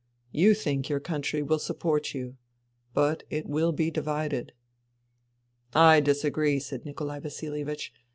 [0.31, 2.37] You think your country will support you.
[2.91, 4.51] But it will be divided.""
[5.91, 7.93] I disagree," said Nikolai Vasilievich.